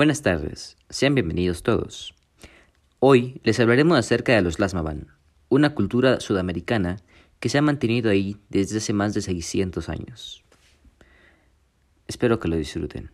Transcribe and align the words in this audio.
Buenas 0.00 0.22
tardes, 0.22 0.78
sean 0.88 1.14
bienvenidos 1.14 1.62
todos. 1.62 2.14
Hoy 3.00 3.38
les 3.44 3.60
hablaremos 3.60 3.98
acerca 3.98 4.32
de 4.32 4.40
los 4.40 4.58
Lasmaban, 4.58 5.08
una 5.50 5.74
cultura 5.74 6.20
sudamericana 6.20 6.96
que 7.38 7.50
se 7.50 7.58
ha 7.58 7.60
mantenido 7.60 8.10
ahí 8.10 8.38
desde 8.48 8.78
hace 8.78 8.94
más 8.94 9.12
de 9.12 9.20
600 9.20 9.90
años. 9.90 10.42
Espero 12.08 12.40
que 12.40 12.48
lo 12.48 12.56
disfruten. 12.56 13.10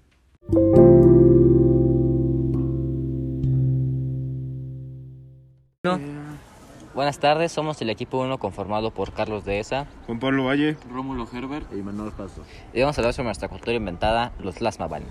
Buenas 6.95 7.19
tardes, 7.19 7.51
somos 7.51 7.83
el 7.83 7.91
equipo 7.91 8.21
1 8.21 8.39
conformado 8.39 8.93
por 8.93 9.13
Carlos 9.13 9.45
Dehesa, 9.45 9.89
Juan 10.07 10.21
Pablo 10.21 10.45
Valle. 10.45 10.77
Rómulo 10.89 11.29
Herbert. 11.33 11.67
y 11.73 11.83
Manuel 11.83 12.13
Paso. 12.13 12.45
y 12.73 12.81
vamos 12.81 12.97
a 12.97 13.01
hablar 13.01 13.13
sobre 13.13 13.25
nuestra 13.25 13.49
cultura 13.49 13.75
inventada, 13.77 14.31
los 14.39 14.61
Lasmaban. 14.61 15.03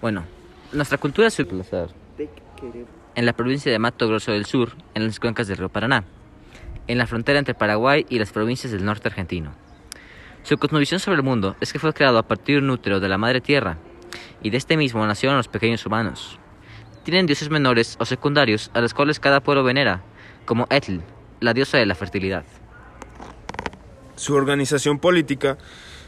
Bueno, 0.00 0.24
nuestra 0.72 0.98
cultura 0.98 1.30
se 1.30 1.46
en 3.14 3.26
la 3.26 3.32
provincia 3.34 3.70
de 3.70 3.78
Mato 3.78 4.08
Grosso 4.08 4.32
del 4.32 4.46
Sur, 4.46 4.72
en 4.94 5.06
las 5.06 5.20
cuencas 5.20 5.46
del 5.48 5.58
río 5.58 5.68
Paraná, 5.68 6.04
en 6.86 6.98
la 6.98 7.06
frontera 7.06 7.38
entre 7.38 7.54
Paraguay 7.54 8.06
y 8.08 8.18
las 8.18 8.32
provincias 8.32 8.72
del 8.72 8.84
norte 8.84 9.08
argentino. 9.08 9.52
Su 10.42 10.56
cosmovisión 10.58 10.98
sobre 10.98 11.16
el 11.16 11.22
mundo 11.22 11.56
es 11.60 11.72
que 11.72 11.78
fue 11.78 11.92
creado 11.92 12.18
a 12.18 12.26
partir 12.26 12.56
de 12.58 12.64
un 12.64 12.70
útero 12.70 13.00
de 13.00 13.08
la 13.08 13.18
madre 13.18 13.40
tierra, 13.40 13.78
y 14.42 14.50
de 14.50 14.56
este 14.56 14.76
mismo 14.76 15.06
nacieron 15.06 15.36
los 15.36 15.48
pequeños 15.48 15.84
humanos. 15.86 16.38
Tienen 17.04 17.26
dioses 17.26 17.50
menores 17.50 17.96
o 18.00 18.04
secundarios 18.04 18.70
a 18.74 18.80
los 18.80 18.94
cuales 18.94 19.20
cada 19.20 19.40
pueblo 19.40 19.62
venera, 19.64 20.02
como 20.44 20.66
Etl, 20.70 20.98
la 21.40 21.52
diosa 21.54 21.78
de 21.78 21.86
la 21.86 21.94
fertilidad. 21.94 22.44
Su 24.16 24.34
organización 24.34 24.98
política 24.98 25.58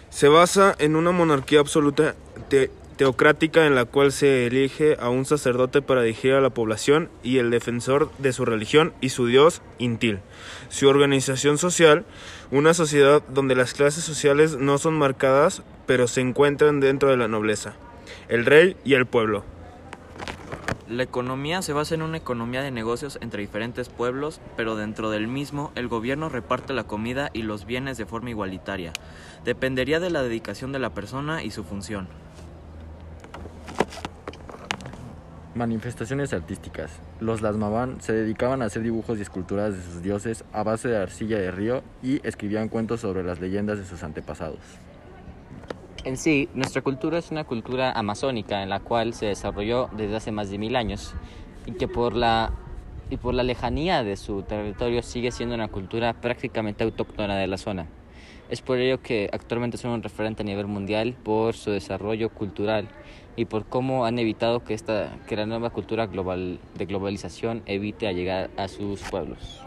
se 0.09 0.29
basa 0.29 0.75
en 0.79 0.97
una 0.97 1.11
monarquía 1.11 1.61
absoluta 1.61 2.15
te- 2.49 2.71
teocrática 2.97 3.67
en 3.67 3.75
la 3.75 3.85
cual 3.85 4.13
se 4.13 4.47
elige 4.47 4.97
a 5.01 5.09
un 5.09 5.25
sacerdote 5.25 5.83
para 5.83 6.03
dirigir 6.03 6.33
a 6.33 6.41
la 6.41 6.51
población 6.51 7.11
y 7.23 7.39
el 7.39 7.51
defensor 7.51 8.11
de 8.19 8.33
su 8.33 8.45
religión 8.45 8.93
y 9.01 9.11
su 9.11 9.27
dios 9.27 9.63
Intil. 9.79 10.21
Su 10.69 10.89
organización 10.89 11.59
social, 11.59 12.05
una 12.51 12.75
sociedad 12.75 13.23
donde 13.29 13.55
las 13.55 13.75
clases 13.75 14.05
sociales 14.05 14.57
no 14.57 14.79
son 14.79 14.95
marcadas, 14.95 15.63
pero 15.87 16.09
se 16.09 16.21
encuentran 16.21 16.81
dentro 16.81 17.11
de 17.11 17.17
la 17.17 17.29
nobleza, 17.29 17.75
el 18.29 18.47
rey 18.47 18.77
y 18.85 18.95
el 18.95 19.07
pueblo. 19.07 19.45
La 20.89 21.03
economía 21.03 21.63
se 21.63 21.73
basa 21.73 21.95
en 21.95 22.03
una 22.03 22.19
economía 22.19 22.61
de 22.61 22.71
negocios 22.71 23.19
entre 23.23 23.41
diferentes 23.41 23.89
pueblos, 23.89 24.41
pero 24.55 24.77
dentro 24.77 25.11
del 25.11 25.29
mismo 25.29 25.73
el 25.77 25.89
gobierno 25.89 26.29
reparte 26.29 26.75
la 26.75 26.85
comida 26.85 27.31
y 27.33 27.43
los 27.43 27.65
bienes 27.65 27.97
de 27.97 28.05
forma 28.05 28.31
igualitaria. 28.31 28.93
Dependería 29.45 29.99
de 29.99 30.11
la 30.11 30.23
dedicación 30.23 30.73
de 30.73 30.79
la 30.79 30.93
persona 30.93 31.43
y 31.43 31.51
su 31.51 31.65
función. 31.65 32.07
Manifestaciones 35.55 36.33
artísticas. 36.33 36.91
Los 37.21 37.41
Lasmaban 37.41 38.01
se 38.01 38.13
dedicaban 38.13 38.61
a 38.61 38.65
hacer 38.65 38.83
dibujos 38.83 39.19
y 39.19 39.23
esculturas 39.23 39.77
de 39.77 39.83
sus 39.83 40.03
dioses 40.03 40.45
a 40.53 40.65
base 40.65 40.89
de 40.89 40.97
arcilla 40.97 41.39
de 41.39 41.53
río 41.53 41.85
y 42.03 42.27
escribían 42.27 42.69
cuentos 42.69 43.03
sobre 43.03 43.23
las 43.23 43.41
leyendas 43.41 43.79
de 43.79 43.85
sus 43.85 44.03
antepasados. 44.03 44.59
En 46.03 46.17
sí, 46.17 46.49
nuestra 46.55 46.83
cultura 46.83 47.19
es 47.19 47.31
una 47.31 47.45
cultura 47.45 47.93
amazónica 47.93 48.65
en 48.65 48.69
la 48.69 48.81
cual 48.81 49.15
se 49.15 49.27
desarrolló 49.27 49.89
desde 49.97 50.17
hace 50.17 50.33
más 50.33 50.51
de 50.51 50.59
mil 50.59 50.75
años 50.75 51.15
y 51.67 51.73
que 51.73 51.87
por 51.87 52.15
la, 52.15 52.51
y 53.09 53.17
por 53.17 53.33
la 53.33 53.45
lejanía 53.45 54.03
de 54.03 54.17
su 54.17 54.43
territorio 54.43 55.05
sigue 55.05 55.31
siendo 55.31 55.55
una 55.55 55.69
cultura 55.69 56.15
prácticamente 56.15 56.83
autóctona 56.83 57.37
de 57.37 57.47
la 57.47 57.59
zona. 57.59 57.87
Es 58.51 58.61
por 58.61 58.79
ello 58.79 59.01
que 59.01 59.31
actualmente 59.33 59.79
son 59.79 59.93
un 59.93 60.03
referente 60.03 60.43
a 60.43 60.45
nivel 60.45 60.67
mundial 60.67 61.15
por 61.23 61.55
su 61.55 61.71
desarrollo 61.71 62.29
cultural 62.29 62.89
y 63.37 63.47
por 63.47 63.67
cómo 63.67 64.05
han 64.05 64.19
evitado 64.19 64.65
que, 64.65 64.75
esta, 64.75 65.19
que 65.27 65.37
la 65.37 65.47
nueva 65.47 65.71
cultura 65.71 66.07
global, 66.07 66.59
de 66.77 66.87
globalización 66.87 67.63
evite 67.67 68.13
llegar 68.13 68.51
a 68.57 68.69
sus 68.69 69.01
pueblos. 69.03 69.61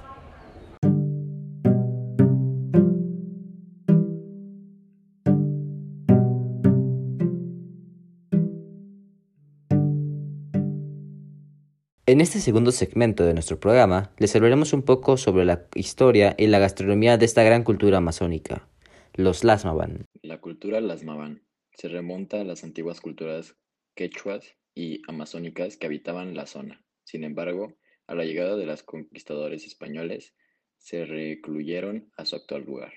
En 12.09 12.21
este 12.21 12.39
segundo 12.39 12.71
segmento 12.71 13.25
de 13.25 13.33
nuestro 13.33 13.59
programa 13.59 14.11
les 14.17 14.33
hablaremos 14.33 14.71
un 14.71 14.81
poco 14.81 15.17
sobre 15.17 15.43
la 15.43 15.65
historia 15.75 16.35
y 16.37 16.47
la 16.47 16.57
gastronomía 16.57 17.17
de 17.17 17.25
esta 17.25 17.43
gran 17.43 17.65
cultura 17.65 17.97
amazónica, 17.97 18.65
los 19.13 19.43
Lasmaban. 19.43 20.05
La 20.21 20.39
cultura 20.39 20.79
lasmaban 20.79 21.41
se 21.77 21.87
remonta 21.89 22.41
a 22.41 22.43
las 22.43 22.63
antiguas 22.63 23.01
culturas 23.01 23.55
quechuas 23.95 24.55
y 24.73 25.01
amazónicas 25.07 25.77
que 25.77 25.85
habitaban 25.85 26.35
la 26.35 26.47
zona. 26.47 26.83
Sin 27.03 27.23
embargo, 27.23 27.77
a 28.07 28.15
la 28.15 28.25
llegada 28.25 28.55
de 28.55 28.65
los 28.65 28.83
conquistadores 28.83 29.65
españoles, 29.65 30.33
se 30.77 31.05
recluyeron 31.05 32.11
a 32.17 32.25
su 32.25 32.35
actual 32.35 32.65
lugar. 32.65 32.93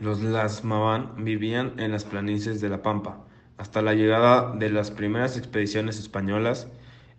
Los 0.00 0.22
Lasmaban 0.22 1.24
vivían 1.24 1.78
en 1.78 1.92
las 1.92 2.04
planicies 2.04 2.60
de 2.60 2.68
la 2.68 2.82
Pampa 2.82 3.26
hasta 3.56 3.80
la 3.82 3.94
llegada 3.94 4.54
de 4.54 4.70
las 4.70 4.90
primeras 4.90 5.36
expediciones 5.38 5.98
españolas 5.98 6.68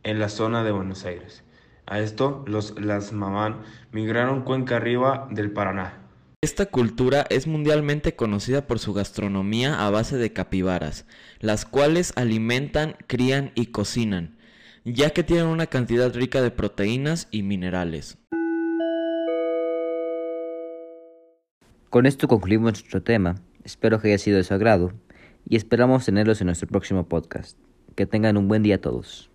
en 0.03 0.19
la 0.19 0.29
zona 0.29 0.63
de 0.63 0.71
Buenos 0.71 1.05
Aires. 1.05 1.43
A 1.85 1.99
esto, 1.99 2.43
los 2.47 2.79
Lasmaban 2.79 3.61
migraron 3.91 4.43
cuenca 4.43 4.77
arriba 4.77 5.27
del 5.31 5.51
Paraná. 5.51 6.06
Esta 6.39 6.67
cultura 6.67 7.25
es 7.31 7.47
mundialmente 7.47 8.15
conocida 8.15 8.67
por 8.67 8.77
su 8.77 8.93
gastronomía 8.93 9.83
a 9.83 9.89
base 9.89 10.17
de 10.17 10.33
capibaras, 10.33 11.07
las 11.39 11.65
cuales 11.65 12.13
alimentan, 12.15 12.95
crían 13.07 13.51
y 13.55 13.67
cocinan, 13.67 14.37
ya 14.85 15.09
que 15.09 15.23
tienen 15.23 15.47
una 15.47 15.65
cantidad 15.65 16.13
rica 16.13 16.43
de 16.43 16.51
proteínas 16.51 17.27
y 17.31 17.41
minerales. 17.41 18.19
Con 21.89 22.05
esto 22.05 22.27
concluimos 22.27 22.73
nuestro 22.73 23.01
tema. 23.01 23.41
Espero 23.63 23.99
que 23.99 24.09
haya 24.09 24.19
sido 24.19 24.37
de 24.37 24.43
su 24.43 24.53
agrado 24.53 24.93
y 25.49 25.55
esperamos 25.55 26.05
tenerlos 26.05 26.39
en 26.41 26.45
nuestro 26.45 26.67
próximo 26.67 27.07
podcast. 27.07 27.57
Que 27.95 28.05
tengan 28.05 28.37
un 28.37 28.47
buen 28.47 28.61
día 28.61 28.79
todos. 28.79 29.31